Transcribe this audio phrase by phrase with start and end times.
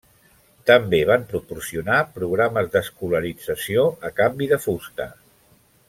[0.69, 5.09] També van proporcionar programes d'escolarització a canvi de fusta.